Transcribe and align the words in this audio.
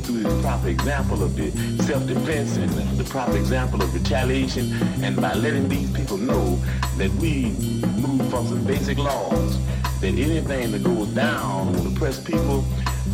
through 0.00 0.22
the 0.22 0.42
proper 0.42 0.68
example 0.68 1.22
of 1.22 1.36
the 1.36 1.50
self-defense 1.82 2.56
and 2.56 2.70
the, 2.98 3.04
proper 3.04 3.36
example 3.36 3.82
of 3.82 3.94
retaliation, 3.94 4.72
and 5.02 5.16
by 5.16 5.32
letting 5.34 5.68
these 5.68 5.90
people 5.92 6.18
know 6.18 6.56
that 6.96 7.10
we 7.14 7.52
move 8.00 8.28
from 8.30 8.46
some 8.46 8.64
basic 8.64 8.98
laws, 8.98 9.58
that 10.00 10.08
anything 10.08 10.72
that 10.72 10.82
goes 10.82 11.08
down 11.08 11.74
on 11.74 11.86
oppressed 11.86 12.24
people 12.24 12.64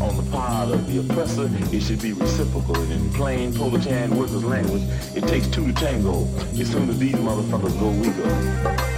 on 0.01 0.17
the 0.17 0.31
part 0.31 0.71
of 0.71 0.87
the 0.87 0.99
oppressor, 0.99 1.49
it 1.73 1.81
should 1.83 2.03
be 2.03 2.13
reciprocal. 2.13 2.77
And 2.77 2.93
in 2.93 3.13
plain 3.13 3.53
proletarian 3.55 4.17
workers' 4.17 4.45
language, 4.45 4.83
it 5.15 5.27
takes 5.29 5.47
two 5.47 5.67
to 5.67 5.73
tango. 5.73 6.27
As 6.59 6.71
soon 6.71 6.89
as 6.89 6.99
these 6.99 7.15
motherfuckers 7.15 7.79
go, 7.79 7.91
we 7.91 8.09
go. 8.11 8.92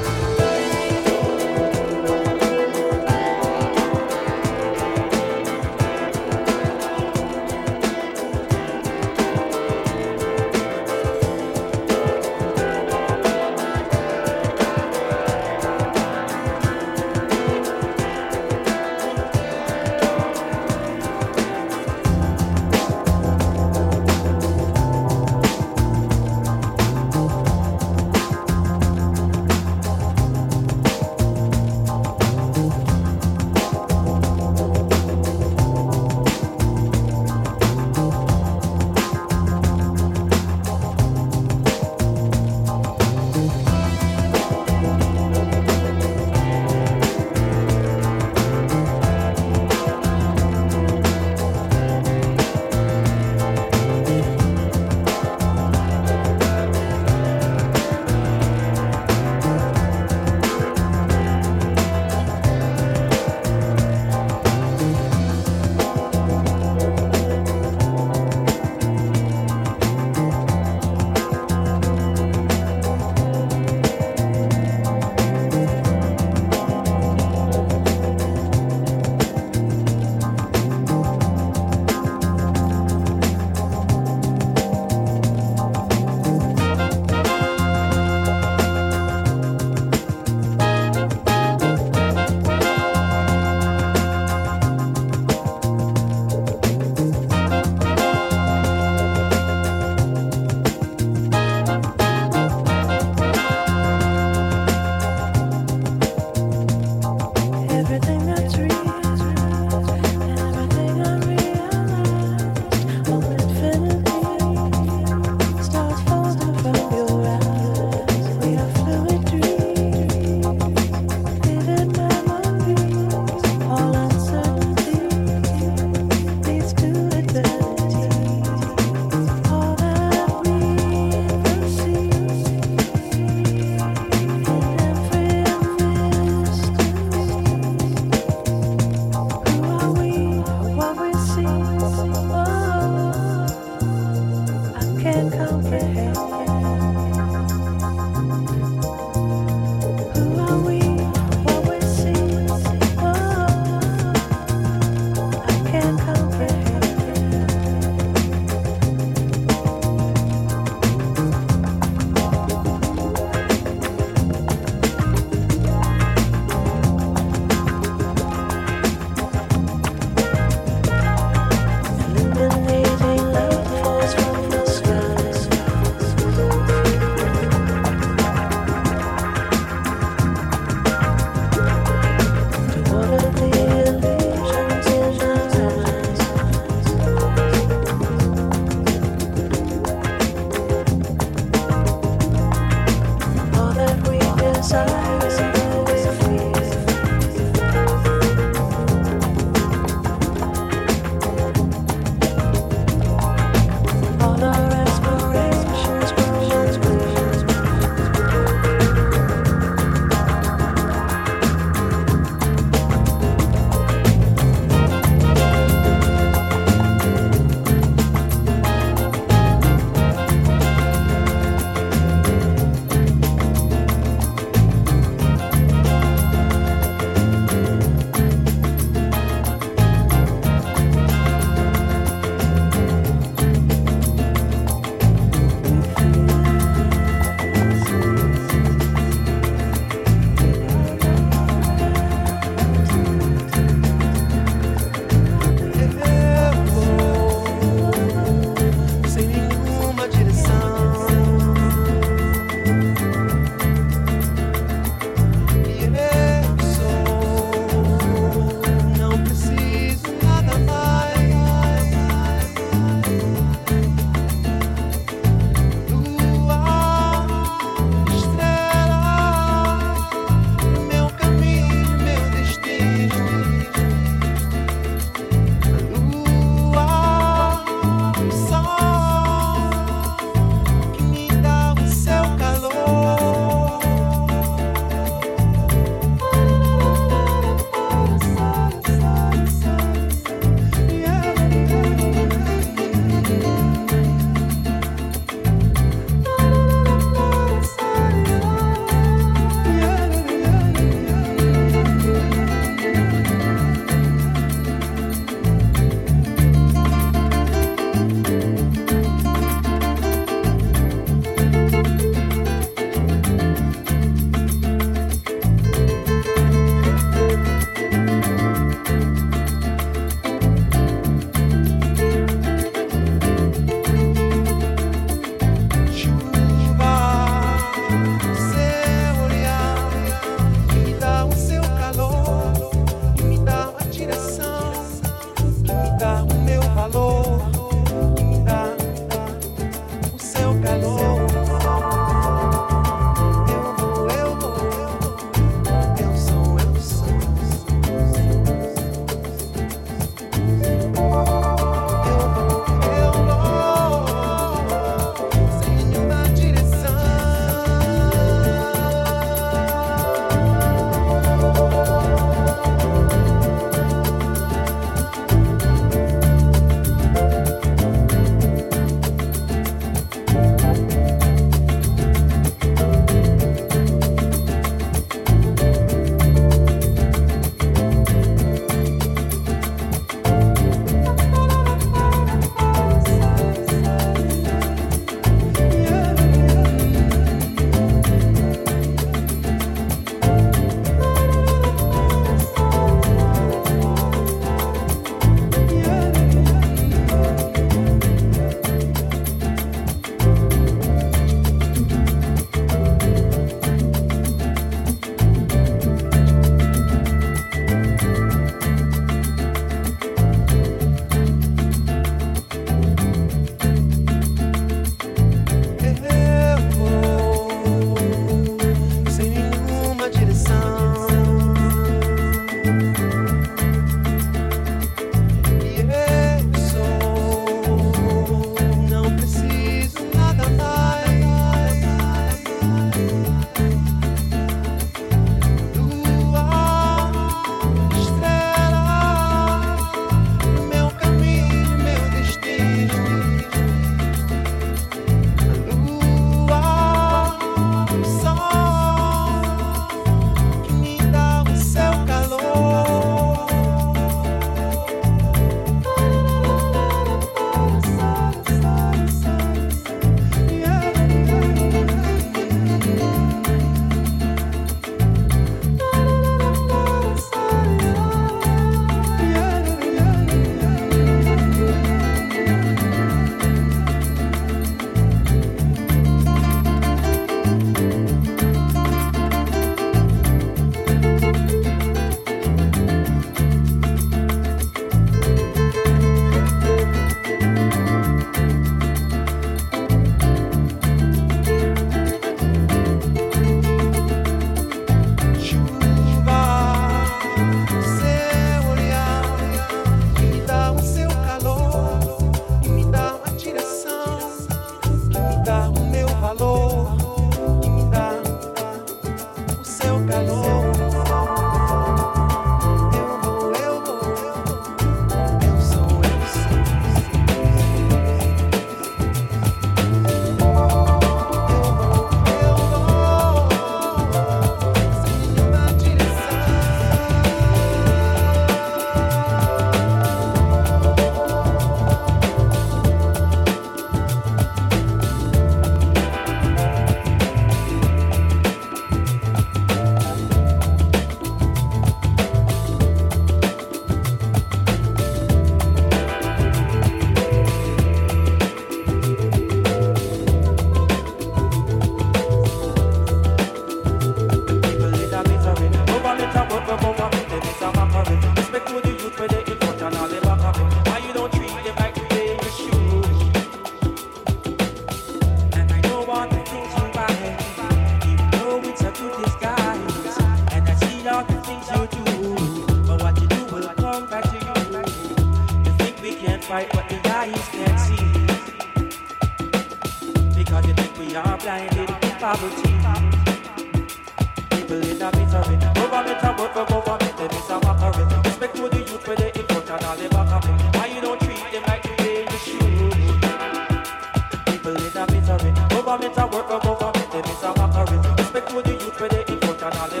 They 599.71 600.00